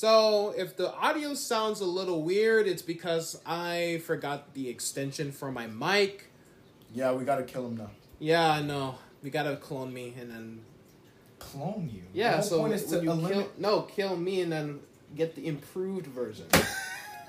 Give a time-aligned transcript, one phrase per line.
[0.00, 5.52] So, if the audio sounds a little weird, it's because I forgot the extension for
[5.52, 6.30] my mic.
[6.94, 7.90] Yeah, we gotta kill him now.
[8.18, 8.94] Yeah, I know.
[9.22, 10.60] We gotta clone me and then.
[11.38, 12.04] Clone you.
[12.14, 13.36] Yeah, The so point is to when you eliminate.
[13.36, 14.80] kill, no, kill me and then
[15.14, 16.46] get the improved version.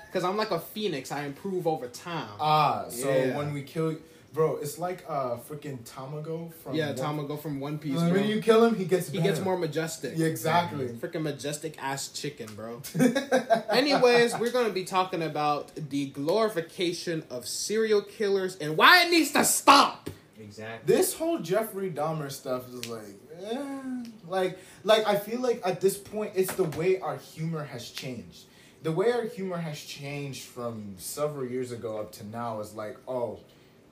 [0.06, 2.28] Because I'm like a phoenix, I improve over time.
[2.40, 3.36] Ah, so Yeah.
[3.36, 3.96] when we kill,
[4.32, 8.00] bro, it's like uh freaking Tamago from yeah, One- Tamago from One Piece.
[8.00, 10.14] When you kill him, he gets he gets more majestic.
[10.16, 10.88] Yeah, exactly.
[10.88, 12.82] Freaking majestic ass chicken, bro.
[13.70, 19.10] Anyways, we're going to be talking about the glorification of serial killers and why it
[19.10, 20.10] needs to stop.
[20.38, 20.94] Exactly.
[20.94, 25.96] This whole Jeffrey Dahmer stuff is like, eh, like, like I feel like at this
[25.96, 28.46] point it's the way our humor has changed.
[28.82, 32.96] The way our humor has changed from several years ago up to now is like,
[33.06, 33.38] oh,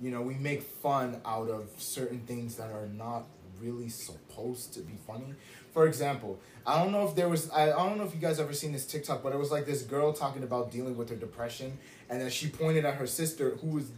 [0.00, 3.24] you know, we make fun out of certain things that are not
[3.60, 5.34] really supposed to be funny.
[5.74, 8.40] For example, I don't know if there was, I, I don't know if you guys
[8.40, 11.16] ever seen this TikTok, but it was like this girl talking about dealing with her
[11.16, 11.78] depression,
[12.08, 13.90] and then she pointed at her sister who was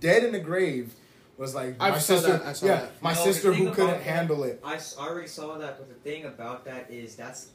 [0.00, 0.94] dead in the grave.
[1.36, 3.02] Was like I my sister, I yeah, that.
[3.02, 4.60] my No, sister who couldn't that- handle it.
[4.62, 7.48] I s- already saw that, but the thing about that is that's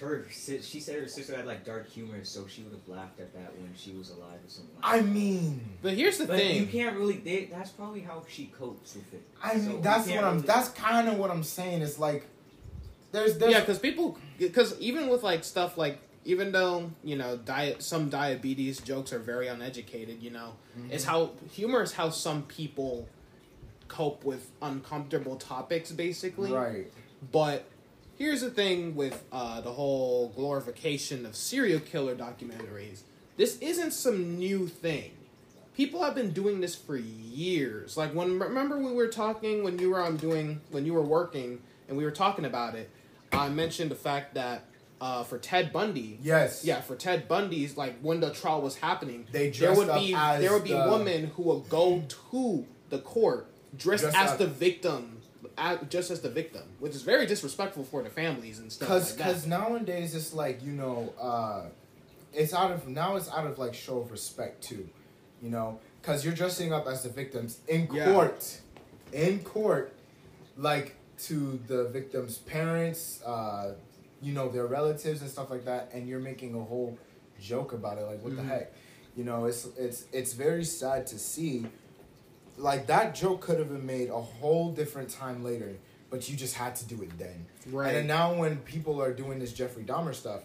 [0.00, 0.26] her.
[0.30, 3.32] si- She said her sister had like dark humor, so she would have laughed at
[3.34, 4.74] that when she was alive or something.
[4.82, 6.56] Like I mean, But here's the but thing.
[6.56, 7.14] you can't really.
[7.18, 9.22] They, that's probably how she copes with it.
[9.42, 10.34] I mean you that's can't what I'm.
[10.36, 11.82] really- That's kind of what I'm saying.
[11.82, 12.26] It's like
[13.12, 17.36] there's there's yeah, because people, because even with like stuff like, even though you know,
[17.38, 20.22] diet, some diabetes jokes are very uneducated.
[20.22, 20.90] You know, mm-hmm.
[20.92, 23.08] it's how humor is how some people
[23.88, 26.52] cope with uncomfortable topics, basically.
[26.52, 26.92] right.
[27.32, 27.64] But
[28.18, 33.02] here's the thing with uh, the whole glorification of serial killer documentaries.
[33.36, 35.12] This isn't some new thing.
[35.76, 37.96] People have been doing this for years.
[37.96, 41.60] Like when remember we were talking when you were um, doing when you were working
[41.88, 42.90] and we were talking about it.
[43.32, 44.64] I mentioned the fact that
[45.00, 46.64] uh, for Ted Bundy, Yes.
[46.64, 50.52] yeah, for Ted Bundy's like when the trial was happening, They there would be there
[50.52, 52.02] would be the- women who would go
[52.32, 53.46] to the court
[53.76, 54.38] dressed, Dressed as up.
[54.38, 55.17] the victim,
[55.88, 59.46] just as the victim, which is very disrespectful for the families and stuff Cause, like
[59.46, 61.66] nowadays it's like you know, uh,
[62.32, 64.88] it's out of now it's out of like show of respect too,
[65.42, 68.12] you know, cause you're dressing up as the victims in Yeah.
[68.12, 68.60] court,
[69.12, 69.92] in court,
[70.56, 73.74] like to the victims' parents, uh,
[74.20, 76.98] you know, their relatives and stuff like that, and you're making a whole
[77.40, 78.02] joke about it.
[78.04, 78.36] Like, what Mhm.
[78.36, 78.72] the heck?
[79.16, 81.66] You know, it's it's it's very sad to see.
[82.58, 85.76] Like that joke could have been made a whole different time later,
[86.10, 87.46] but you just had to do it then.
[87.70, 87.88] Right.
[87.88, 90.42] And then now when people are doing this Jeffrey Dahmer stuff,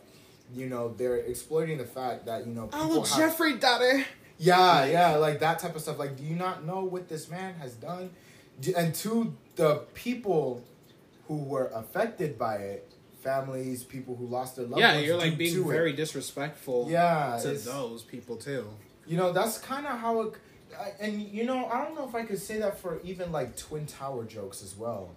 [0.54, 4.06] you know, they're exploiting the fact that, you know, people oh, have- Jeffrey Dahmer.
[4.38, 6.00] Yeah, yeah, like that type of stuff.
[6.00, 8.10] Like, do you not know what this man has done?
[8.76, 10.64] And to the people
[11.28, 12.92] who were affected by it,
[13.22, 15.74] families, people who lost their loved Yeah, ones you're like being to it.
[15.74, 16.88] very disrespectful.
[16.90, 18.68] Yeah, to those people too.
[19.08, 20.34] You know, that's kind of how it.
[20.80, 23.56] I- And you know, I don't know if I could say that for even like
[23.58, 25.10] Twin Tower jokes as well,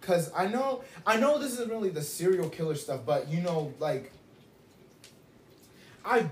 [0.00, 3.72] because I know I know this isn't really the serial killer stuff, but you know,
[3.78, 4.12] like
[6.04, 6.28] I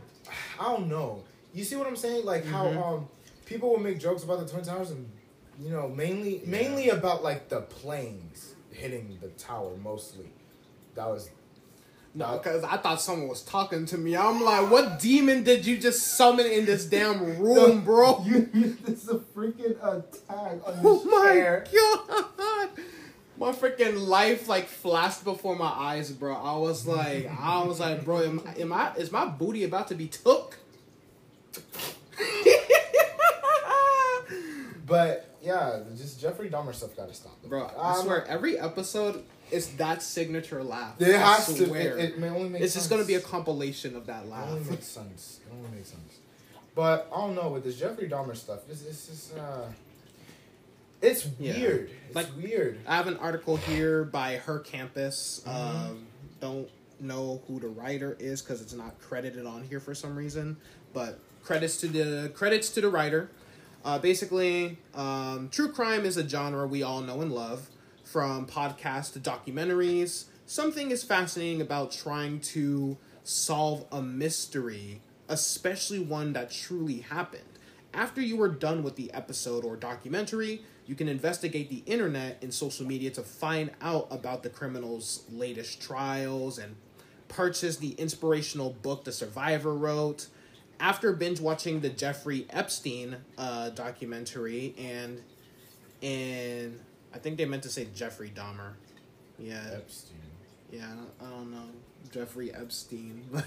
[0.58, 1.22] I don't know.
[1.54, 2.24] You see what I'm saying?
[2.24, 2.48] Like Mhm.
[2.50, 3.08] how um
[3.44, 5.10] people will make jokes about the Twin Towers and
[5.60, 6.48] you know mainly Yeah.
[6.50, 10.30] mainly about like the planes hitting the tower mostly.
[10.94, 11.30] That was
[12.18, 14.16] No, because I thought someone was talking to me.
[14.16, 18.22] I'm like, what demon did you just summon in this damn room, bro?
[18.24, 21.64] You, you this is a freaking attack on Oh my chair.
[21.70, 22.70] god!
[23.38, 26.34] My freaking life like flashed before my eyes, bro.
[26.34, 29.94] I was like, I was like, bro, am, am I is my booty about to
[29.94, 30.56] be took?
[34.86, 37.36] But yeah, just Jeffrey Dahmer stuff gotta stop.
[37.44, 41.00] bro, I Um, swear, every episode is that signature laugh.
[41.00, 41.66] It has to.
[41.66, 41.96] swear.
[41.98, 42.84] It, may only make it's sense.
[42.84, 44.48] just gonna be a compilation of that laugh.
[44.48, 45.40] It only makes sense.
[45.46, 46.14] It only makes sense.
[46.74, 48.60] But I don't know with this Jeffrey Dahmer stuff.
[48.68, 49.66] It's it's just uh,
[51.02, 51.56] it's Yeah.
[51.58, 51.90] weird.
[52.06, 52.78] It's Like- weird.
[52.86, 55.42] I have an article here by her campus.
[55.46, 55.86] Mm-hmm.
[55.90, 56.06] Um,
[56.40, 56.68] don't
[57.00, 60.56] know who the writer is because it's not credited on here for some reason.
[60.92, 63.30] But credits to the credits to the writer.
[63.84, 67.68] Uh, basically, um, true crime is a genre we all know and love.
[68.06, 76.32] From podcasts to documentaries, something is fascinating about trying to solve a mystery, especially one
[76.34, 77.42] that truly happened.
[77.92, 82.54] After you are done with the episode or documentary, you can investigate the internet and
[82.54, 86.76] social media to find out about the criminal's latest trials and
[87.26, 90.28] purchase the inspirational book The Survivor wrote.
[90.78, 95.22] After binge watching the Jeffrey Epstein uh, documentary and
[96.00, 96.78] and
[97.16, 98.74] I think they meant to say Jeffrey Dahmer.
[99.38, 99.62] Yeah.
[99.72, 100.18] Epstein.
[100.70, 101.64] Yeah, I don't, I don't know
[102.12, 103.46] Jeffrey Epstein, but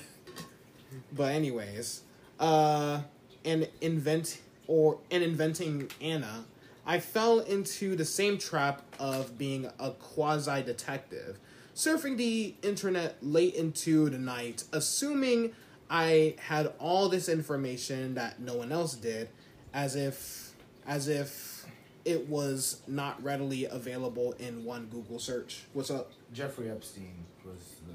[1.14, 2.02] but anyways,
[2.40, 3.02] uh,
[3.46, 6.46] and invent or in inventing Anna,
[6.84, 11.38] I fell into the same trap of being a quasi detective,
[11.76, 15.54] surfing the internet late into the night, assuming
[15.92, 19.30] I had all this information that no one else did,
[19.76, 20.54] as if
[20.88, 21.59] as if
[22.06, 25.64] it was not readily available in one Google search.
[25.74, 26.12] What's up?
[26.34, 27.94] Jeffrey Epstein was the.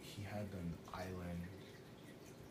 [0.00, 1.42] He had an island,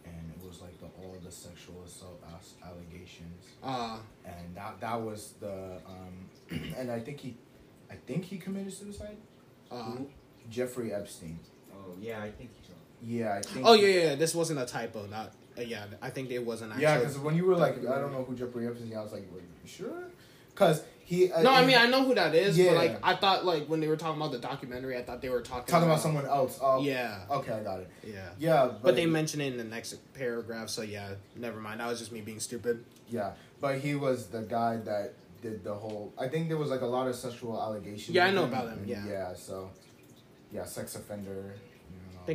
[0.05, 4.99] and it was like the all the sexual assault as- allegations, Uh and that that
[5.01, 6.29] was the um,
[6.77, 7.35] and I think he,
[7.89, 9.17] I think he committed suicide.
[9.71, 10.07] uh Who?
[10.49, 11.39] Jeffrey Epstein.
[11.73, 12.73] Oh yeah, I think so.
[13.03, 13.65] Yeah, I think.
[13.65, 14.15] Oh yeah, yeah, yeah.
[14.15, 15.05] This wasn't a typo.
[15.07, 15.85] Not uh, yeah.
[16.01, 16.83] I think it wasn't actually.
[16.83, 19.31] Yeah, because when you were like, I don't know who Jeffrey Epstein, I was like,
[19.31, 20.03] were you sure?
[20.49, 21.31] Because he.
[21.31, 22.71] Uh, no, I mean I know who that is, Yeah.
[22.71, 25.29] but like I thought like when they were talking about the documentary, I thought they
[25.29, 26.59] were talking talking about someone else.
[26.61, 27.89] Oh, Yeah, Okay, I got it.
[28.03, 28.29] yeah.
[28.37, 31.79] Yeah, but, But they mention it in the next paragraph, so yeah, never mind.
[31.79, 32.83] That was just me being stupid.
[33.09, 36.13] Yeah, but he was the guy that did the whole.
[36.17, 38.09] I think there was like a lot of sexual allegations.
[38.09, 39.05] Yeah, I know about him, yeah.
[39.07, 39.71] Yeah, so.
[40.53, 41.55] Yeah, sex offender.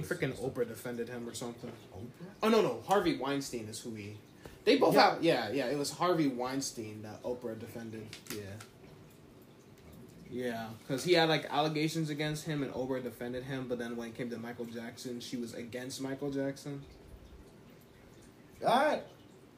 [0.05, 0.33] Think freaking.
[0.41, 1.71] Oprah defended him or something.
[1.95, 2.27] Oprah?
[2.43, 4.17] Oh no, no, Harvey Weinstein is who he.
[4.65, 5.11] They both Yeah.
[5.15, 5.67] have yeah, yeah.
[5.67, 8.07] It was Harvey Weinstein that Oprah defended.
[8.31, 8.41] Yeah.
[10.29, 13.67] Yeah, because he had like allegations against him, and Oprah defended him.
[13.69, 16.83] But then when it came to Michael Jackson, she was against Michael Jackson.
[18.61, 19.07] That.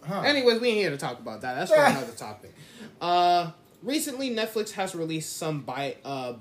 [0.04, 0.20] Huh.
[0.20, 1.54] Anyways, we ain't here to talk about that.
[1.54, 2.54] That's for another topic.
[3.00, 3.50] Uh,
[3.82, 6.34] recently, Netflix has released some bi- uh,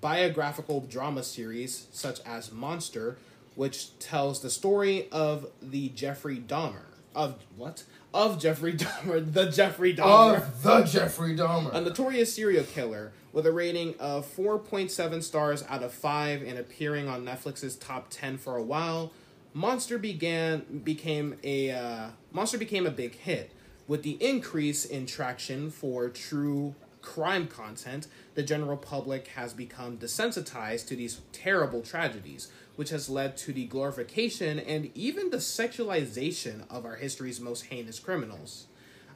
[0.00, 3.18] biographical drama series, such as Monster,
[3.54, 9.94] which tells the story of the Jeffrey Dahmer of what of Jeffrey Dahmer, the Jeffrey
[9.94, 11.72] Dahmer, Of the Jeffrey Dahmer.
[11.72, 17.08] a notorious serial killer with a rating of 4.7 stars out of 5 and appearing
[17.08, 19.12] on Netflix's top 10 for a while.
[19.54, 23.50] Monster began became a uh, Monster became a big hit
[23.88, 28.06] with the increase in traction for true crime content.
[28.34, 33.66] The general public has become desensitized to these terrible tragedies, which has led to the
[33.66, 38.66] glorification and even the sexualization of our history's most heinous criminals.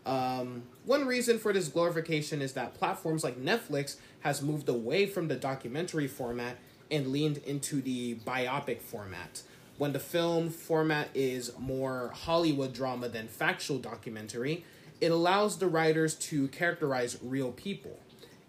[0.07, 5.29] Um, one reason for this glorification is that platforms like Netflix has moved away from
[5.29, 6.59] the documentary format
[6.91, 9.43] and leaned into the biopic format.
[9.79, 14.65] When the film format is more Hollywood drama than factual documentary,
[15.00, 17.99] it allows the writers to characterize real people.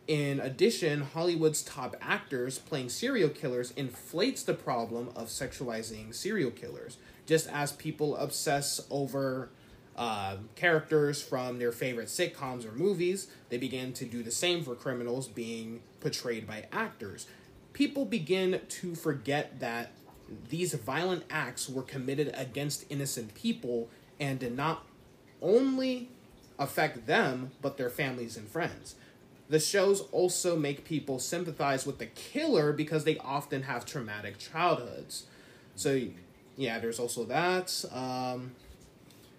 [0.07, 6.97] In addition, Hollywood's top actors playing serial killers inflates the problem of sexualizing serial killers,
[7.25, 9.49] just as people obsess over
[9.95, 13.27] uh, characters from their favorite sitcoms or movies.
[13.49, 17.25] They began to do the same for criminals being portrayed by actors.
[17.73, 19.91] People begin to forget that
[20.49, 24.85] these violent acts were committed against innocent people and did not
[25.41, 26.09] only
[26.59, 28.95] affect them, but their families and friends.
[29.49, 35.25] The shows also make people sympathize with the killer because they often have traumatic childhoods.
[35.75, 36.01] So,
[36.57, 37.83] yeah, there's also that.
[37.91, 38.51] Um,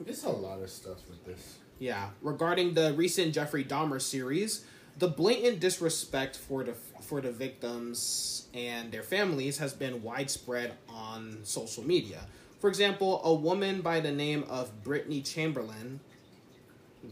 [0.01, 1.57] There's a lot of stuff with this.
[1.79, 4.65] yeah, regarding the recent Jeffrey Dahmer series,
[4.99, 11.39] the blatant disrespect for the for the victims and their families has been widespread on
[11.43, 12.21] social media.
[12.61, 16.01] For example, a woman by the name of Brittany Chamberlain.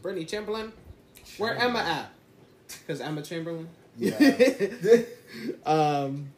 [0.03, 0.73] Brittany Chamberlain?
[1.39, 2.11] Where Emma at?
[2.69, 3.69] Because Emma Chamberlain?
[3.97, 4.17] Yeah.
[5.67, 6.33] um,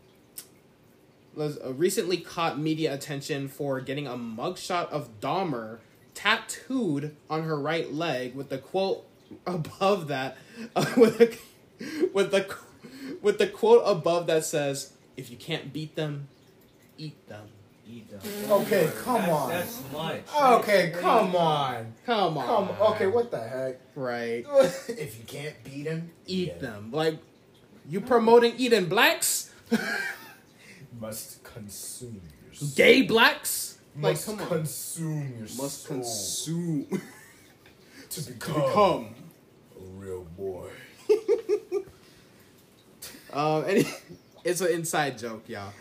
[1.35, 5.79] was recently caught media attention for getting a mugshot of Dahmer
[6.15, 9.07] tattooed on her right leg with the quote
[9.47, 10.37] above that
[10.75, 11.41] uh, with
[12.15, 12.57] with the
[13.21, 16.29] with the quote above that says, "If you can't beat them,
[16.97, 17.49] eat them."
[17.89, 18.21] Eat them.
[18.51, 19.49] Okay, come on.
[19.51, 20.23] That's much.
[20.41, 21.93] Okay, come on.
[22.05, 22.77] Come on, Come.
[22.95, 23.81] Okay, what the heck?
[23.95, 24.45] right?
[24.89, 26.59] if you can't beat him, Eat yeah.
[26.59, 26.91] them.
[26.93, 27.19] Like
[27.89, 29.53] you promoting eating blacks,
[31.01, 32.69] Must consume your soul.
[32.75, 33.79] gay blacks.
[33.95, 36.87] Like Must come on, consume your must consume
[38.11, 39.15] to to become, become.
[39.79, 40.69] a real boy.
[43.33, 43.85] Um, any,
[44.45, 45.73] it's an inside joke, y'all.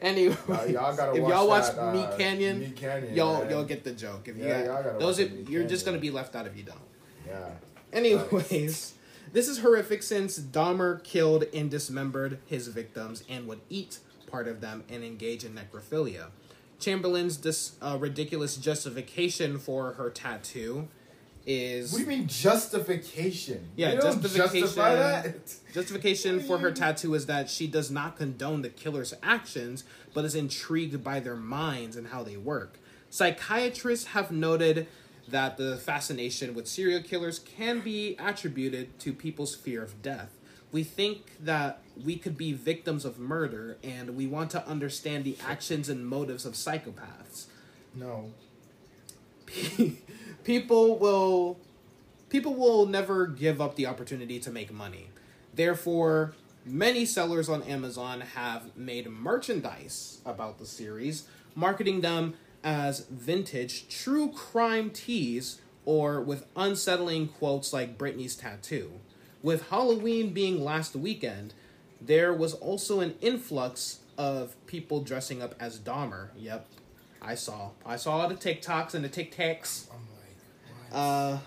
[0.00, 3.50] Anyway, Y'all, y'all if watch y'all watch that, uh, Canyon, Meat Canyon, y'all man.
[3.50, 4.28] y'all get the joke.
[4.28, 6.46] If you Yeah, got- y'all gotta those, are, Meat you're just gonna be left out
[6.46, 6.78] if you don't.
[7.26, 7.50] Yeah.
[7.92, 8.94] Anyways,
[9.32, 13.98] this is horrific since Dahmer killed and dismembered his victims and would eat
[14.30, 16.26] part of them and engage in necrophilia.
[16.80, 20.88] Chamberlain's dis, uh, ridiculous justification for her tattoo
[21.46, 23.68] is What do you mean justification?
[23.76, 24.60] Yeah, You justification.
[24.60, 25.54] Justify that.
[25.72, 29.84] Justification for her tattoo is that she does not condone the killer's actions,
[30.14, 32.78] but is intrigued by their minds and how they work.
[33.10, 34.86] Psychiatrists have noted
[35.28, 40.30] that the fascination with serial killers can be attributed to people's fear of death.
[40.72, 45.36] We think that we could be victims of murder, and we want to understand the
[45.46, 47.46] actions and motives of psychopaths.
[47.94, 48.32] No.
[50.44, 51.58] people will
[52.28, 55.08] people will never give up the opportunity to make money.
[55.54, 56.34] Therefore,
[56.64, 64.30] many sellers on Amazon have made merchandise about the series, marketing them as vintage true
[64.30, 68.92] crime tees or with unsettling quotes like Britney's tattoo.
[69.42, 71.52] With Halloween being last weekend,
[72.00, 76.28] there was also an influx of people dressing up as Dahmer.
[76.38, 76.66] Yep,
[77.20, 77.70] I saw.
[77.84, 80.13] I saw the TikToks and the like, what?
[80.94, 81.38] Uh,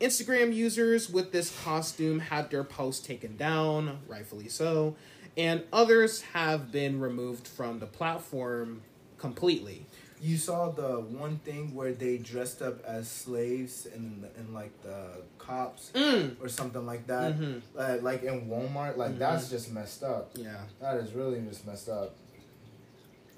[0.00, 4.94] Instagram users with this costume had their posts taken down, rightfully so,
[5.36, 8.82] and others have been removed from the platform
[9.18, 9.86] completely.
[10.20, 15.22] you saw the one thing where they dressed up as slaves and and like the
[15.38, 16.34] cops Mm.
[16.42, 17.62] or something like that, Mhm.
[17.76, 18.96] uh, like in Walmart.
[18.96, 19.18] Like Mhm.
[19.18, 20.32] that's just messed up.
[20.34, 20.60] Yeah.
[20.80, 22.16] That is really just messed up.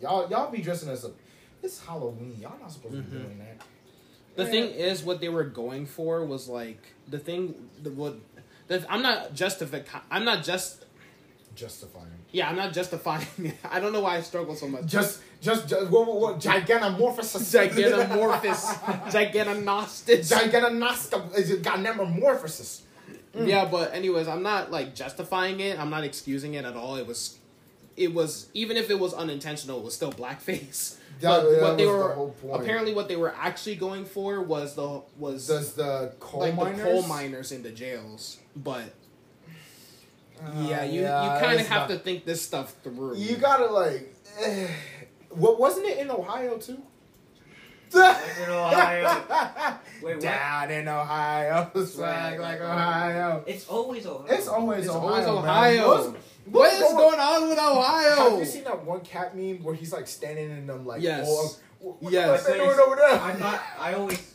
[0.00, 1.10] Y'all, y'all be dressing as a.
[1.62, 2.38] It's Halloween.
[2.40, 3.22] Y'all not supposed to be Mhm.
[3.24, 3.62] doing that.
[4.44, 7.54] The thing is, what they were going for was like the thing.
[7.82, 8.16] The what.
[8.68, 9.84] The, I'm not justifying.
[10.10, 10.84] I'm not just.
[11.54, 12.06] justifying.
[12.32, 13.26] Yeah, I'm not justifying.
[13.64, 14.86] I don't know why I struggle so much.
[14.86, 16.38] Just, just, just what, what.
[16.38, 17.32] Gigantomorphous,
[19.10, 20.30] gigantonostis.
[20.32, 21.36] Gigantonostic.
[21.36, 22.82] Is it gigantomorphosis?
[23.34, 25.78] Yeah, but anyways, I'm not like justifying it.
[25.78, 26.96] I'm not excusing it at all.
[26.96, 27.38] It was,
[28.00, 30.96] it was even if it was unintentional, it was still blackface.
[31.20, 34.40] That- but that what they was the were apparently what they were actually going for
[34.40, 36.78] was the was Does the coal like miners?
[36.78, 38.38] the coal miners in the jails.
[38.56, 38.94] But
[40.42, 43.16] Uh, yeah, you yeah, you kind of have not- to think this stuff through.
[43.16, 44.14] You gotta like.
[44.40, 44.66] eh.
[45.30, 46.80] what wasn't it in Ohio too?
[47.92, 48.00] in
[48.48, 49.76] Ohio.
[50.02, 50.20] Wait, what?
[50.20, 53.44] Down in Ohio, swag like Ohio.
[53.46, 54.26] It's always Ohio.
[54.30, 55.08] It's always it's Ohio.
[55.08, 55.36] always man.
[55.36, 55.88] Ohio.
[55.88, 58.30] What's- what is what's going on with Ohio?
[58.30, 61.26] Have you seen that one cat meme where he's like standing in them like Yes.
[61.28, 62.42] oh, what, what Yes.
[62.42, 63.10] the fuck they doing over there?
[63.20, 63.60] I'm not.
[63.78, 64.34] I always.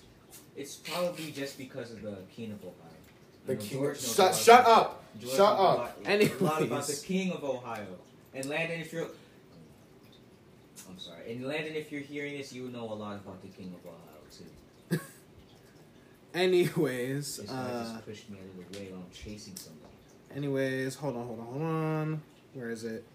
[0.56, 2.74] It's probably just because of the King of Ohio.
[3.46, 3.80] The You know, king.
[3.80, 4.72] George Shut, about shut that.
[4.72, 5.04] up.
[5.20, 5.98] George Shut knows up.
[6.06, 7.86] A lot, a lot about the King of Ohio.
[8.34, 9.08] And Landon, if you're.
[10.90, 11.32] I'm sorry.
[11.34, 14.22] And Landon, if you're hearing this, you know a lot about the King of Ohio
[14.32, 15.00] too.
[16.34, 19.95] Anyways, This guy uh, just pushed me out of the way while I'm chasing somebody.
[20.36, 22.22] Anyways, hold on, hold on, hold on.
[22.54, 23.06] Where is it?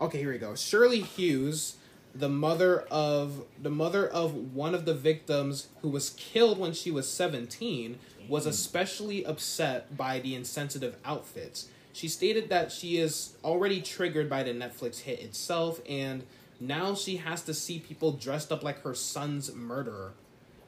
[0.00, 0.54] Okay, here we go.
[0.54, 1.76] Shirley Hughes,
[2.14, 6.90] the mother of the mother of one of the victims who was killed when she
[6.90, 7.98] was 17,
[8.28, 8.50] was mm.
[8.50, 11.68] especially upset by the insensitive outfits.
[11.92, 16.24] She stated that she is already triggered by the Netflix hit itself and
[16.58, 20.14] now she has to see people dressed up like her son's murderer.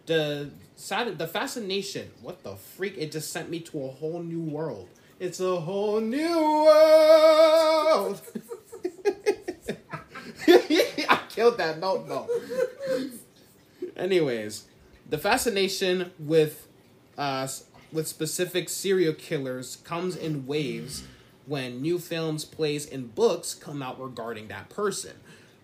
[0.07, 2.97] The sad, the fascination, what the freak?
[2.97, 4.89] It just sent me to a whole new world.
[5.21, 8.21] It's a whole new world.
[10.49, 12.29] I killed that note though.
[13.97, 14.67] Anyways,
[15.09, 16.69] the fascination with
[17.17, 17.49] uh
[17.91, 21.03] with specific serial killers comes in waves
[21.47, 25.17] when new films, plays, and books come out regarding that person.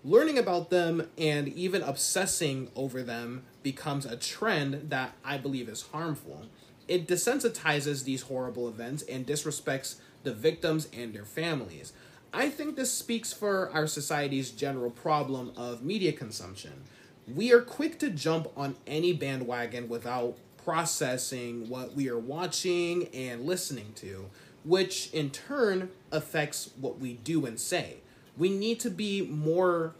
[0.02, 5.82] Learning about them and even obsessing over them becomes a trend that I believe is
[5.92, 6.46] harmful.
[6.86, 11.92] It desensitizes these horrible events and disrespects the victims and their families.
[12.32, 16.84] I think this speaks for our society's general problem of media consumption.
[17.32, 23.44] We are quick to jump on any bandwagon without processing what we are watching and
[23.44, 24.28] listening to,
[24.64, 27.98] which in turn affects what we do and say.
[28.36, 29.94] We need to be more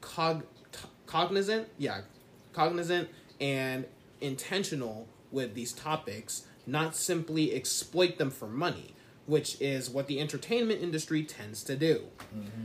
[0.00, 0.46] cog-
[1.06, 2.00] cognizant, yeah,
[2.52, 3.08] cognizant
[3.40, 3.84] and
[4.20, 8.94] intentional with these topics, not simply exploit them for money,
[9.26, 12.02] which is what the entertainment industry tends to do.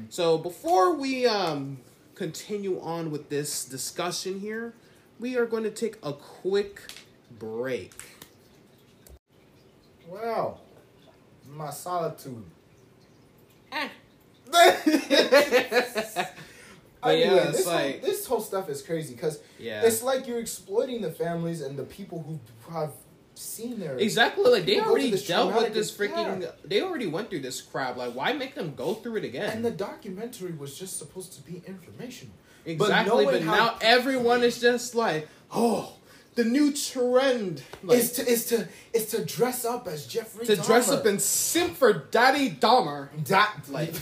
[0.09, 1.79] So before we um,
[2.15, 4.73] continue on with this discussion here,
[5.19, 6.81] we are going to take a quick
[7.39, 7.93] break.
[10.07, 10.61] Well,
[11.49, 12.45] my solitude.
[17.01, 19.81] But yeah, it's this, like- whole, this whole stuff is crazy because Yeah.
[19.83, 22.39] it's like you're exploiting the families and the people who
[22.73, 22.91] have
[23.33, 26.41] seen their Exactly, like they already dealt with this freaking.
[26.43, 26.51] yeah.
[26.63, 27.97] They already went through this crap.
[27.97, 29.49] Like, why make them go through it again?
[29.49, 32.35] And the documentary was just supposed to be informational.
[32.65, 35.93] exactly, but, how- now everyone is just like, oh,
[36.35, 40.55] the new trend like, is to is to is to dress up as Jeffrey to
[40.55, 43.09] dress up and simp for Daddy Dahmer.
[43.25, 43.95] Da- Like-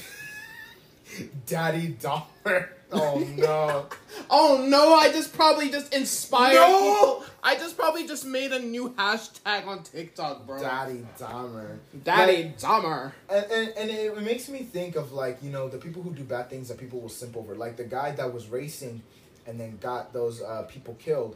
[1.48, 2.70] Daddy Dahmer.
[2.92, 3.86] Oh no.
[4.32, 4.94] Oh no!
[4.94, 6.54] I just probably just inspired.
[6.56, 7.16] No!
[7.16, 7.26] people.
[7.42, 10.60] I just probably just made a new hashtag on TikTok, bro.
[10.60, 11.78] Daddy Dahmer.
[12.04, 13.14] Daddy Like, Dahmer.
[13.30, 16.12] and, and, and it, it makes me think of like you know the people who
[16.14, 19.02] do bad things that people will simp over like the guy that was racing
[19.48, 21.36] and then got those uh, people killed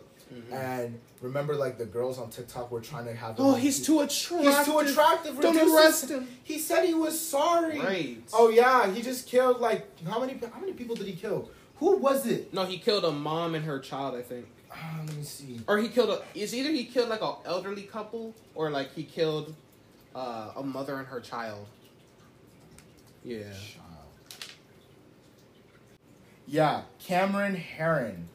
[0.52, 3.86] and remember like the girls on tiktok were trying to have him Oh, like, he's
[3.86, 4.54] too attractive.
[4.54, 6.28] he's too attractive Don't reduce arrest him.
[6.44, 8.18] he said he was sorry Right.
[8.34, 11.98] oh yeah he just killed like how many how many people did he kill who
[11.98, 14.16] was it No, he killed a mom and her child.
[14.16, 16.22] I think, Ah, let me see or he killed a.
[16.34, 19.54] It's either he killed like an elderly couple, or like he killed
[20.16, 21.68] uh, a mother and her child.
[23.24, 23.44] Yeah.
[23.52, 24.50] Child.
[26.48, 28.26] Yeah, Cameron Herrin.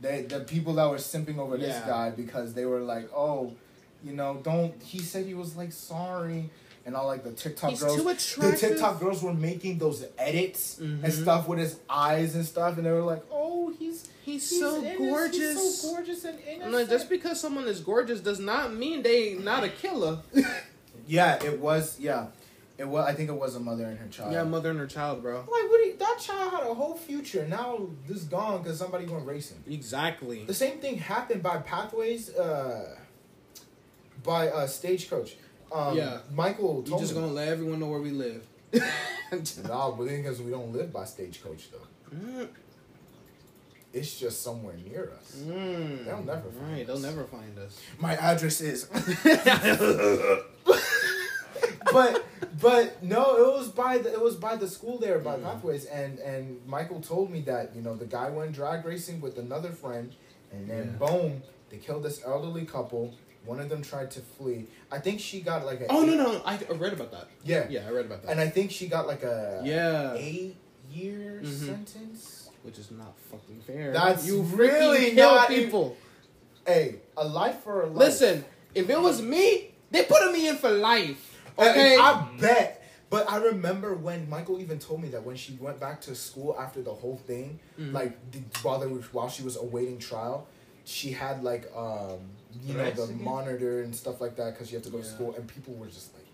[0.00, 1.86] They the people that were simping over this Yeah.
[1.86, 3.52] guy because they were like, oh,
[4.02, 4.80] you know, don't.
[4.82, 6.48] He said he was like sorry,
[6.86, 7.96] and all like the TikTok He's girls.
[7.96, 8.56] too the.
[8.56, 11.04] TikTok girls were making those edits Mhm.
[11.04, 14.60] and stuff with his eyes and stuff, and they were like, oh, he's He's, he's
[14.60, 15.60] so innocent, gorgeous.
[15.60, 16.72] He's so gorgeous and innocent.
[16.72, 20.18] Like, just because someone is gorgeous does not mean they not a killer.
[21.06, 21.98] yeah, it was.
[21.98, 22.26] Yeah,
[22.78, 23.06] it was.
[23.06, 24.32] I think it was a mother and her child.
[24.32, 25.38] yeah, mother and her child, bro.
[25.38, 25.80] Like, what?
[25.82, 27.46] Do you, that child had a whole future.
[27.48, 29.62] Now this gone because somebody went racing.
[29.68, 30.44] Exactly.
[30.44, 32.96] The same thing happened by Pathways, uh,
[34.22, 35.36] by uh, Stagecoach.
[35.72, 36.18] Um, Yeah.
[36.32, 38.46] Michael You told just gonna let everyone know where we live.
[39.68, 41.86] No, but then because we don't live by Stagecoach though.
[42.16, 42.48] Mm,
[43.92, 45.36] It's just somewhere near us.
[45.38, 46.04] mm.
[46.04, 47.80] They'll never find Right, they'll never find us.
[48.00, 48.88] My address is.
[51.92, 52.24] but
[52.60, 55.42] but no, it was by the it was by the school there by Mm.
[55.44, 59.38] Pathways, and and Michael told me that you know the guy went drag racing with
[59.38, 60.12] another friend,
[60.52, 61.06] and then Yeah.
[61.06, 63.14] boom, they killed this elderly couple.
[63.46, 64.66] One of them tried to flee.
[64.92, 67.28] I think she got like a Oh no no, I I read about that.
[67.44, 68.30] yeah Yeah, I read about that.
[68.32, 70.56] and I think she got like a yeah, eight
[70.92, 71.66] year Mhm.
[71.66, 72.36] sentence.
[72.62, 73.90] which is not fucking fair.
[73.90, 75.96] That's you really kill not people.
[76.66, 77.96] Hey, a life for a life.
[77.96, 81.29] Listen, if it was me, they put me in for life.
[81.58, 81.96] Okay, Okay.
[81.98, 82.76] I bet.
[83.10, 86.56] But I remember when Michael even told me that when she went back to school
[86.58, 87.92] after the whole thing, Mhm.
[87.92, 88.16] like
[88.62, 90.46] while they were, while she was awaiting trial,
[90.84, 92.20] she had like um
[92.64, 93.22] you know the again?
[93.24, 95.86] monitor and stuff like that because you have to go to school, and people were
[95.86, 96.24] just like,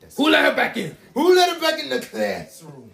[0.00, 0.96] that's Who let her back in?
[1.14, 2.90] who let her back in the classroom?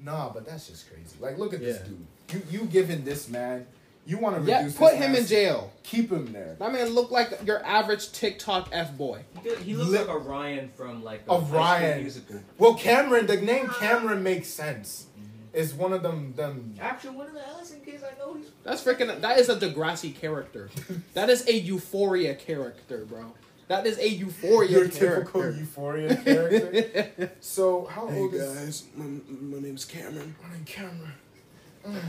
[0.00, 1.16] Nah, but that's just crazy.
[1.20, 2.06] Like, look at this dude.
[2.32, 3.66] You you giving this man?
[4.06, 5.72] You want to Yeah, put this him man's- in jail.
[5.82, 6.56] Keep him there.
[6.58, 9.22] That man look like your average TikTok f boy.
[9.64, 12.02] He, looks Li- like a Ryan from like A a High School Ryan.
[12.02, 12.40] musical.
[12.58, 15.06] Well, Cameron, the name Cameron makes sense.
[15.52, 18.34] Is one of them them Actually, one of the Ellison kids I know.
[18.34, 19.20] He's That's freaking.
[19.22, 20.68] That is a Degrassi character.
[21.14, 23.32] That is a Euphoria character, bro.
[23.68, 25.04] That is a Euphoria character.
[25.04, 25.32] your character.
[25.32, 27.32] typical euphoria character.
[27.40, 30.36] so how old is my, my name's Cameron.
[30.42, 31.12] my name Cameron?
[31.86, 32.04] I just,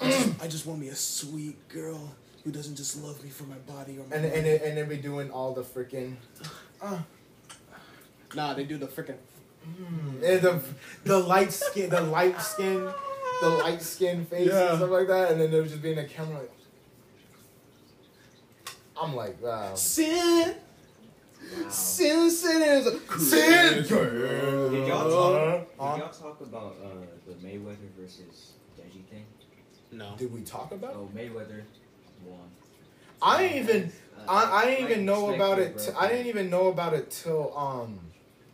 [0.00, 3.98] I just want me a sweet girl who doesn't just love me for my body
[3.98, 4.16] or my.
[4.16, 6.16] And and and then be doing all the freaking
[6.80, 6.98] uh,
[8.34, 9.16] nah, they do the freaking.
[10.22, 10.60] and the
[11.04, 12.88] the light skin, the light skin,
[13.42, 14.70] the light skin face Yeah.
[14.70, 16.38] and stuff like that, and then there was just being a camera.
[16.38, 16.52] Like,
[19.02, 19.74] I'm like, wow.
[19.74, 20.54] Sin,
[21.62, 21.68] wow.
[21.70, 23.82] sin, sin is a Sin.
[23.82, 25.68] Did y'all talk?
[25.68, 26.88] Did y'all talk about uh,
[27.26, 29.26] the Mayweather versus Deji thing?
[29.92, 30.14] No.
[30.16, 30.94] Did we talk about?
[30.94, 31.62] Oh, Mayweather
[32.24, 32.38] won.
[33.22, 33.92] I didn't even.
[34.18, 35.74] Uh, I, I didn't even know about it.
[35.76, 35.84] bro.
[35.84, 37.98] T- I didn't even know about it till um,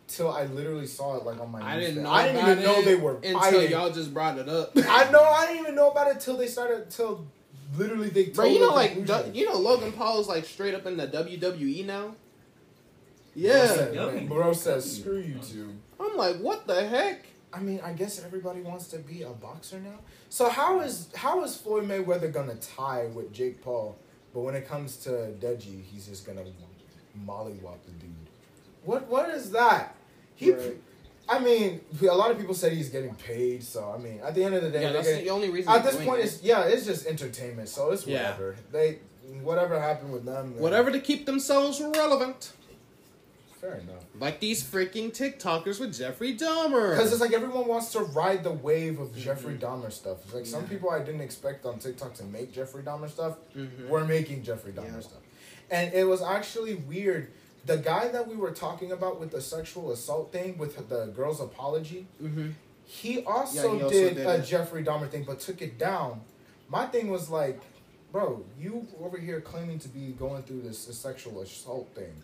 [0.07, 1.61] till I literally saw it like on my.
[1.61, 2.09] I didn't know.
[2.09, 3.71] I didn't about even know they were until fighting.
[3.71, 4.71] y'all just brought it up.
[4.77, 5.21] I know.
[5.21, 6.89] I didn't even know about it till they started.
[6.89, 7.25] Till
[7.77, 8.25] literally they.
[8.25, 10.97] Bro, told you know, like, du- you know, Logan Paul is like straight up in
[10.97, 12.15] the WWE now.
[13.35, 14.27] Yeah, said, W.
[14.27, 15.75] bro says, "Screw you two.
[15.99, 17.23] I'm like, what the heck?
[17.53, 19.99] I mean, I guess everybody wants to be a boxer now.
[20.29, 23.97] So how is how is Floyd Mayweather gonna tie with Jake Paul?
[24.33, 26.43] But when it comes to Deji, he's just gonna
[27.25, 28.11] mollywop the dude.
[28.83, 29.95] What what is that?
[30.35, 30.77] He, Right.
[31.29, 33.63] I mean, a lot of people said he's getting paid.
[33.63, 35.49] So I mean, at the end of the day, Yeah, they're that's getting- the only
[35.49, 35.71] reason.
[35.71, 36.25] at this point, it.
[36.25, 37.69] it's yeah, it's just entertainment.
[37.69, 38.31] So it's Yeah.
[38.31, 38.99] whatever they
[39.41, 40.57] whatever happened with them.
[40.57, 42.51] whatever to keep themselves relevant,
[43.61, 44.03] Fair enough.
[44.19, 46.91] like these freaking TikTokers with Jeffrey Dahmer.
[46.91, 50.17] Because it's like everyone wants to ride the wave of Jeffrey Dahmer stuff.
[50.25, 50.73] It's like some Mm-hmm.
[50.73, 53.89] People I didn't expect on TikTok to make Jeffrey Dahmer stuff Mhm.
[53.89, 54.99] were making Jeffrey Dahmer Yeah.
[54.99, 55.21] stuff.
[55.71, 57.29] And it was actually weird.
[57.65, 61.41] The guy that we were talking about with the sexual assault thing with the girl's
[61.41, 62.53] apology, Mhm.
[62.85, 64.41] he also, Yeah, he also did, did a it.
[64.43, 66.21] Jeffrey Dahmer thing but took it down.
[66.69, 67.59] My thing was like,
[68.11, 72.23] bro, you over here claiming to be going through this sexual assault thing,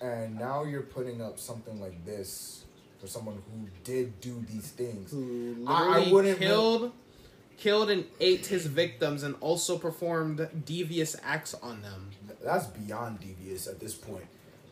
[0.00, 2.64] and now you're putting up something like this
[3.00, 5.10] for someone who did do these things.
[5.10, 6.92] who I- I literally wouldn't killed,
[7.56, 12.10] killed and ate his victims, and also performed devious acts on them.
[12.42, 14.26] That's beyond devious at this point.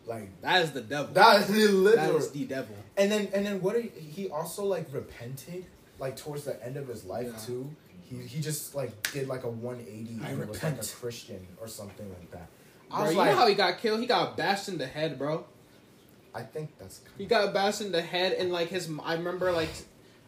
[0.05, 1.13] Like That is the devil.
[1.15, 2.17] that is that literal.
[2.17, 2.75] is the devil.
[2.95, 3.75] And then and then what?
[3.81, 5.65] He, he also like repented,
[5.99, 7.45] like towards the end of his life Yeah.
[7.45, 7.69] too.
[8.09, 10.17] He he just like did like a one eighty.
[10.23, 10.85] I and was like a.
[10.85, 12.47] Christian or something like that.
[12.91, 13.99] I Bro, was you know how he got killed?
[13.99, 15.45] He got bashed in the head, bro.
[16.33, 17.01] I think that's.
[17.17, 19.69] He got bashed in the head, and like his, I remember like,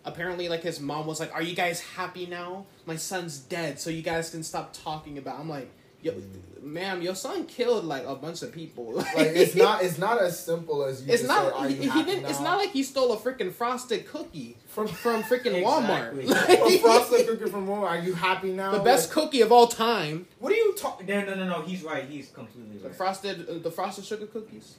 [0.06, 2.66] apparently like his mom was like, "Are you guys happy now?
[2.86, 6.14] My son's dead, so you guys can stop talking about." I'm like, "Yo,
[6.62, 8.94] ma'am, your son killed like a bunch of people.
[8.96, 11.12] like it's not it's not as simple as you.
[11.14, 11.52] It's just not.
[11.54, 12.26] Say, "Are he, you he happy didn't.
[12.30, 16.26] It's not like he stole a freaking frosted cookie from from freaking Exactly.
[16.26, 16.80] Walmart.
[16.80, 17.84] from frosted cookie from Walmart.
[17.90, 18.72] Are you happy now?
[18.72, 20.26] the best Like, cookie of all time.
[20.40, 21.08] what are you talking?
[21.08, 21.62] No, no, no, no.
[21.62, 22.06] He's right.
[22.06, 22.98] He's completely The right.
[22.98, 24.76] frosted, uh, the frosted sugar cookies.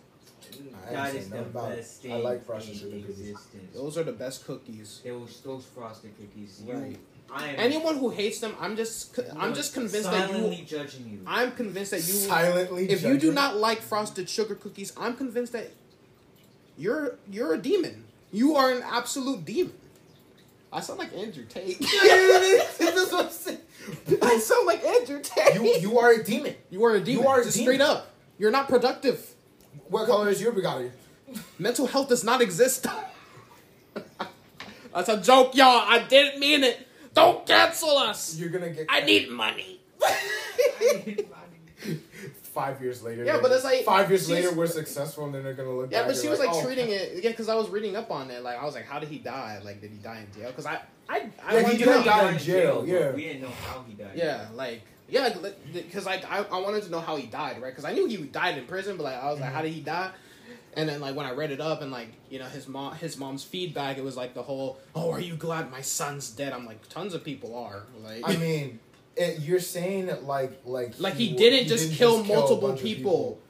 [0.89, 1.77] I That ain't is saying the about it.
[1.77, 3.37] best I like frosted sugar in cookies.
[3.75, 5.01] Those are the best cookies.
[5.05, 6.63] Those those frosted cookies.
[6.67, 6.77] Right.
[6.77, 6.97] I am.
[7.39, 10.65] Anyone who hates them, I'm just, I'm just convinced that silently you.
[10.65, 11.21] judging you.
[11.27, 12.15] I'm convinced that you.
[12.15, 12.91] Silently.
[12.91, 13.35] if you do judging.
[13.35, 15.71] not like frosted sugar cookies, I'm convinced that
[16.77, 18.05] you're you're a demon.
[18.33, 19.75] You are an absolute demon.
[20.73, 21.79] I sound like Andrew Tate.
[21.81, 23.59] That's what I'm saying.
[24.23, 25.55] I sound like Andrew Tate.
[25.55, 26.55] You you are a demon.
[26.71, 27.23] You are a demon.
[27.23, 27.75] You are a Just demon.
[27.75, 28.11] straight up.
[28.39, 29.35] You're not productive.
[29.89, 30.91] What color is your Bugatti?
[31.59, 32.87] Mental health does not exist.
[34.95, 35.85] That's a joke, y'all.
[35.87, 36.87] I didn't mean it.
[37.15, 38.37] Don't cancel us.
[38.37, 38.87] You're gonna get.
[38.89, 39.81] I need money.
[42.53, 43.25] Five years later.
[43.25, 45.91] Yeah, but it's like- five years later we're successful, and then they're gonna look.
[45.93, 47.23] Yeah, back but she was like oh, treating it.
[47.23, 48.43] Yeah, because I was reading up on it.
[48.43, 49.61] Like I was like, how did he die?
[49.65, 50.49] Like, did he die in jail?
[50.49, 53.13] Because I, I, I Yeah, he didn't die in jail, but yeah.
[53.13, 54.13] We didn't know how he died.
[54.17, 55.35] Yeah, like yeah,
[55.73, 57.71] because like I, I wanted to know how he died, right?
[57.71, 59.57] Because I knew he died in prison, but like I was like, mm-hmm.
[59.57, 60.11] how did he die?
[60.75, 63.19] And then like when I read it up and like you know his mom his
[63.19, 66.53] mom's feedback, it was like the whole, oh, are you glad my son's dead?
[66.53, 68.23] I'm like, tons of people are like.
[68.25, 68.79] I mean,
[69.17, 72.81] it, you're saying it like like Like, he wa- didn't just kill a multiple bunch
[72.81, 73.41] of people.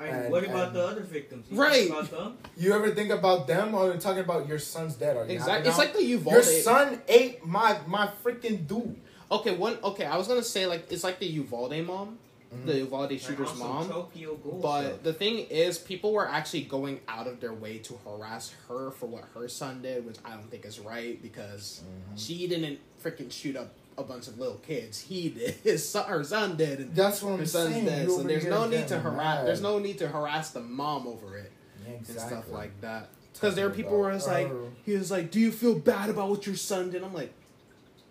[0.00, 1.46] And, And- what about and- the other victims?
[1.50, 1.90] You Right.
[1.90, 2.38] About them?
[2.56, 5.14] You ever think about them, or are you talking about your son's dead?
[5.18, 6.36] Are you exactly, it's like the Uvalde.
[6.36, 8.96] your son ate my my freaking dude.
[9.30, 9.76] Okay, one.
[9.84, 12.18] Okay, I was gonna say like it's like the Uvalde mom,
[12.54, 12.66] Mhm.
[12.66, 13.88] the Uvalde shooter's mom.
[13.88, 15.02] Tokyo Ghoul But stuff.
[15.04, 19.06] the thing is, people were actually going out of their way to harass her for
[19.06, 22.16] what her son did, which I don't think is right because Mm-hmm.
[22.16, 25.00] she didn't freaking shoot up a bunch of little kids.
[25.00, 25.54] He did.
[25.62, 27.84] His son, her son did, and That's what I'm son's saying.
[27.84, 28.10] dead.
[28.10, 29.16] So there's no need to harass.
[29.16, 29.46] mad.
[29.46, 31.52] There's no need to harass the mom over it
[31.86, 33.10] Yeah, and stuff like that.
[33.32, 34.50] Because there are people where it's like,
[34.84, 37.32] he was like, "Do you feel bad about what your son did?" I'm like,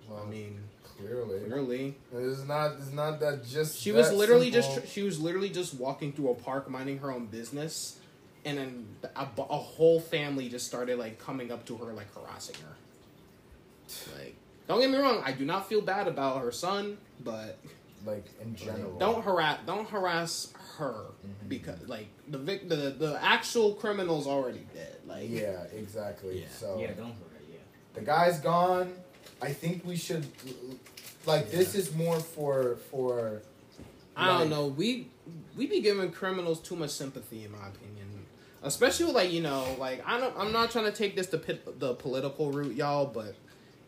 [0.08, 0.60] Well, I mean,
[1.00, 1.96] clearly, clearly.
[2.14, 2.74] it's not.
[2.80, 3.80] It's not that just.
[3.80, 4.76] She was literally simple.
[4.76, 7.98] just she was literally just walking through a park minding her own business,
[8.46, 12.56] and then a, a whole family just started like coming up to her like harassing
[12.64, 12.76] her.
[14.18, 14.36] Like,
[14.68, 17.58] don't get me wrong, I do not feel bad about her son, but
[18.06, 18.98] like in general.
[18.98, 21.50] don't harass don't harass her Mhm.
[21.50, 24.96] because like the vic the the actual criminal's already dead.
[25.08, 26.42] Like, Yeah, exactly.
[26.42, 26.48] Yeah.
[26.56, 27.42] So yeah, don't hurt.
[27.52, 27.58] Yeah.
[27.96, 28.94] the guy's gone.
[29.42, 30.26] I think we should.
[31.26, 33.42] Like this is more for for.
[34.16, 34.68] I don't know.
[34.68, 35.08] We
[35.56, 38.08] we be giving criminals too much sympathy, in my opinion.
[38.62, 40.34] Especially like you know, like I don't.
[40.38, 43.36] I'm not trying to take this the pit, the political route, y'all, but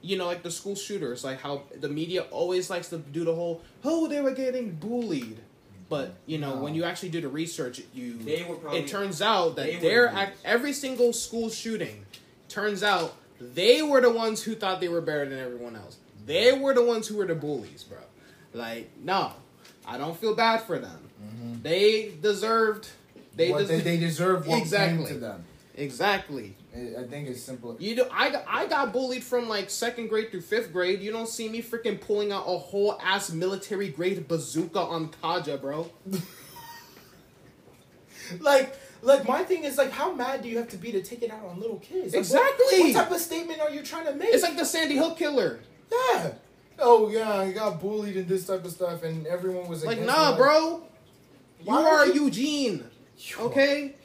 [0.01, 3.35] you know, like the school shooters, like how the media always likes to do the
[3.35, 5.39] whole, oh, they were getting bullied.
[5.89, 6.61] But you know, No.
[6.63, 8.79] when you actually do the research, you They were probably.
[8.79, 10.21] it turns out that were they're bullies.
[10.27, 12.05] act, every single school shooting
[12.47, 13.15] turns out
[13.53, 15.97] they were the ones who thought they were better than everyone else.
[16.25, 17.97] They were the ones who were the bullies, bro.
[18.53, 19.31] Like, no,
[19.87, 21.09] I don't feel bad for them.
[21.23, 21.63] Mhm.
[21.63, 22.87] They deserved.
[23.35, 25.05] They, what des- they, deserve what Exactly.
[25.05, 25.43] came to them.
[25.75, 26.55] exactly.
[26.73, 27.75] I think it's simple.
[27.79, 31.01] You know, I got, I got bullied from like second grade through fifth grade.
[31.01, 35.59] You don't see me freaking pulling out a whole ass military grade bazooka on Kaja,
[35.59, 35.89] bro.
[38.39, 41.21] Like, like my thing is like, how mad do you have to be to take
[41.23, 42.13] it out on little kids?
[42.13, 42.81] Like, Exactly.
[42.81, 44.29] What, type of statement are you trying to make?
[44.33, 45.59] It's like the Sandy Hook killer.
[45.91, 46.33] yeah.
[46.79, 50.31] Oh yeah, I got bullied and this type of stuff, and everyone was Like, nah,
[50.31, 50.83] me, bro.
[51.59, 52.85] You Why are you- Eugene.
[53.39, 53.95] Okay?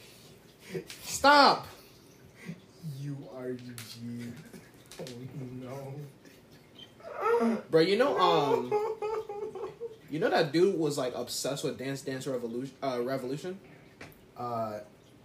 [1.02, 1.66] Stop.
[3.00, 4.35] You are Eugene.
[5.00, 5.04] Oh
[7.40, 7.59] no.
[7.70, 8.72] Bro, you know, um,
[10.11, 12.74] you know that dude was like obsessed with Dance Dance Revolution.
[12.82, 13.59] Uh, Revolution.
[14.38, 14.81] Uh,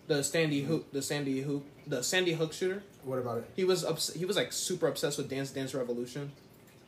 [0.07, 2.83] The Sandy Hook, the Sandy Hook, the Sandy Hook shooter.
[3.03, 3.49] what about it?
[3.55, 6.31] He was obs- he was like super obsessed with Dance Dance Revolution.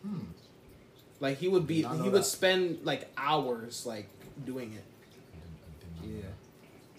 [0.01, 0.19] Hmm.
[1.19, 2.25] Like he would be, he would that.
[2.25, 4.09] spend like hours like
[4.45, 4.83] doing it.
[6.03, 6.29] Yeah,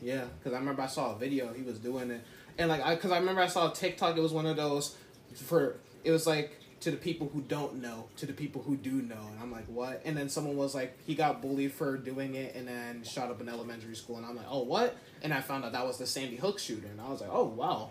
[0.01, 0.25] yeah.
[0.39, 2.23] Because I remember I saw a video he was doing it,
[2.57, 4.17] and like I, because I remember I saw a TikTok.
[4.17, 4.97] It was one of those
[5.35, 8.91] for it was like to the people who don't know, to the people who do
[8.91, 10.03] know, and I'm like, what?
[10.05, 13.41] And then someone was like, he got bullied for doing it, and then shot up
[13.41, 14.95] an elementary school, and I'm like, oh what?
[15.23, 17.45] And I found out that was the Sandy Hook shooter, and I was like, oh
[17.45, 17.89] wow,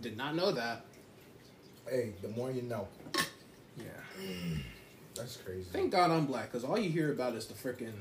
[0.00, 0.84] did not know that.
[1.90, 2.86] Hey, the more you know.
[3.76, 3.84] Yeah.
[4.22, 4.60] Mm,
[5.16, 5.66] that's crazy.
[5.72, 7.94] Thank God I'm black, because all you hear about is the freaking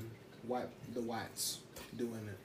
[0.45, 1.58] white, the whites
[1.97, 2.38] doing it.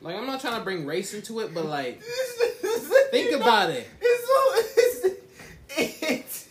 [0.00, 2.02] Like I'm not trying to bring race into it, but like
[3.12, 3.86] think about it.
[4.00, 5.18] It's so it's,
[5.76, 6.48] it's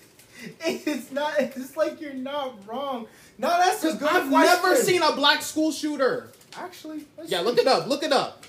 [0.59, 1.33] it's not.
[1.61, 3.07] It's like you're not wrong.
[3.37, 4.63] No, that's a good I've question.
[4.63, 6.29] never seen a black school shooter.
[6.55, 7.45] Actually, let's Yeah, see.
[7.45, 7.87] look it up.
[7.87, 8.45] Look it up.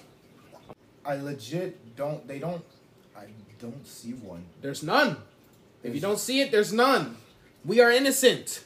[1.04, 2.26] I legit don't.
[2.28, 2.64] They don't.
[3.16, 3.24] I
[3.60, 4.44] don't see one.
[4.62, 5.16] There's none.
[5.82, 7.16] If you don't see it, there's none.
[7.64, 8.64] We are innocent.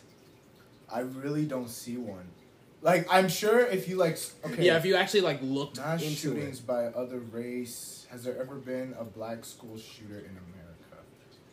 [0.93, 2.27] I really don't see one.
[2.83, 4.19] Like I'm sure if you like.
[4.45, 4.65] Okay.
[4.67, 6.67] Yeah, if you actually like looked mass into shootings it.
[6.67, 8.07] by other race.
[8.11, 10.62] Has there ever been a black school shooter in America?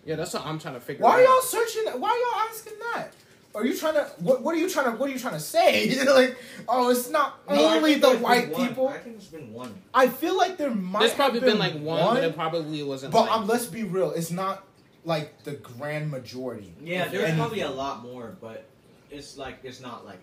[0.09, 1.09] Yeah, that's what I'm trying to figure out.
[1.09, 1.83] Why are y'all searching?
[1.85, 3.09] Why are y'all asking that?
[3.53, 4.05] Are you trying to?
[4.17, 4.97] What, what are you trying to?
[4.97, 6.03] What are you trying to say?
[6.13, 6.35] like,
[6.67, 8.67] oh, it's not No, only the there's been white one.
[8.67, 8.87] people.
[8.87, 9.79] I think there's been one.
[9.93, 11.01] I feel like there might.
[11.01, 13.13] There's probably have been, like one, but it probably wasn't.
[13.13, 14.09] But like, um, let's be real.
[14.09, 14.65] It's not
[15.05, 16.73] like the grand majority.
[16.81, 17.37] Yeah, there's any.
[17.37, 18.65] probably a lot more, but
[19.11, 20.21] it's like it's not like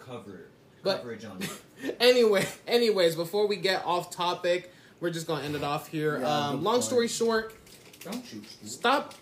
[0.00, 0.48] cover
[0.82, 1.96] But- coverage on it.
[2.00, 6.18] anyway, anyways, before we get off topic, we're just gonna end it off here.
[6.18, 6.84] Yeah, um, long point.
[6.84, 7.54] story short,
[8.02, 8.44] Don't shoot.
[8.48, 8.68] School.
[8.68, 9.14] stop.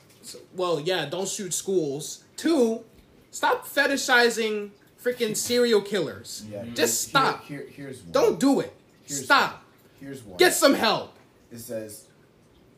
[0.54, 2.24] Well, yeah, don't shoot schools.
[2.36, 2.84] Two,
[3.30, 4.70] stop fetishizing
[5.02, 6.44] freaking serial killers.
[6.50, 7.44] Yeah, Just here- stop.
[7.44, 8.12] Here, here's one.
[8.12, 8.72] Don't do it.
[9.04, 9.64] Here's Stop.
[10.00, 10.36] Here's one.
[10.36, 11.14] Get some help.
[11.50, 12.06] It says,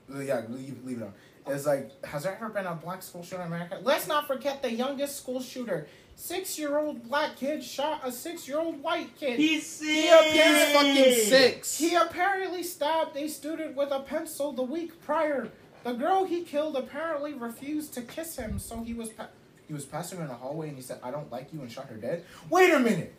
[0.09, 1.13] yeah, leave, leave it on.
[1.49, 3.81] It's like, has there ever been a black school shooter in America?
[3.83, 5.89] Let's not forget the youngest school shooter.
[6.15, 9.39] Six-year-old black kid shot a six-year-old white kid.
[9.39, 11.79] He's He He's appears fucking six.
[11.79, 15.49] He apparently stabbed a student with a pencil the week prior.
[15.83, 19.29] The girl he killed apparently refused to kiss him, so he was pa-
[19.67, 21.71] he was passing her in the hallway and he said, "I don't like you," and
[21.71, 22.25] shot her dead.
[22.51, 23.15] Wait a minute,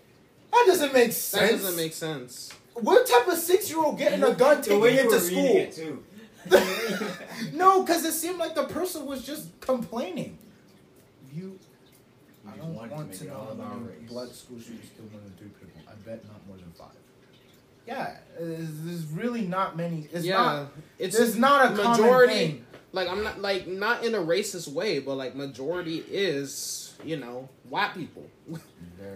[0.52, 1.32] that doesn't make sense.
[1.32, 2.52] That doesn't make sense.
[2.74, 5.56] What type of six-year-old getting a gun the taking way you it to school?
[5.58, 6.04] it too.
[7.54, 10.38] no, because it seemed like the person was just complaining.
[11.34, 11.60] You,
[12.47, 15.21] I don't wanted to want to know how about many blood school shooters killed more
[15.21, 15.82] than three people.
[15.88, 16.89] I bet not more than five.
[17.88, 20.08] Yeah, there's there's really not many.
[20.12, 20.67] It's yeah, not.
[21.00, 22.02] it's There's not a majority.
[22.02, 22.34] majority.
[22.34, 22.65] Thing.
[22.94, 27.50] Like I'm not like not in a racist way, but like majority is you know
[27.70, 28.26] white people.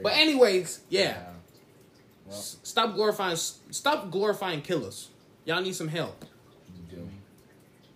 [0.01, 1.17] But anyways, yeah.
[2.25, 3.35] Well, S- Stop glorifying.
[3.35, 5.09] Stop glorifying killers.
[5.45, 6.25] Y'all need some help.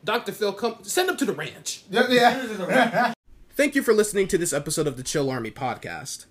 [0.03, 0.31] Dr.
[0.31, 1.83] Phil, come send them to the ranch.
[1.89, 3.13] Yeah, yeah.
[3.55, 6.25] Thank you for listening to this episode of the Chill Army podcast.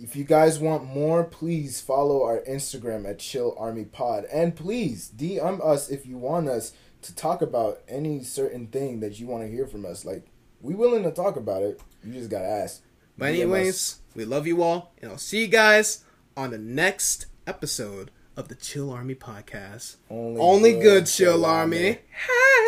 [0.00, 5.10] If you guys want more, please follow our Instagram at Chill Army Pod, and please
[5.16, 9.42] DM us if you want us to talk about any certain thing that you want
[9.44, 10.04] to hear from us.
[10.04, 10.26] Like
[10.60, 11.80] we willing to talk about it.
[12.04, 12.82] You just gotta ask.
[13.16, 16.04] But anyways, we love you all, and I'll see you guys
[16.36, 19.96] on the next episode of the Chill Army podcast.
[20.08, 21.76] only, Only good, Chill Army.
[21.76, 22.67] Hey.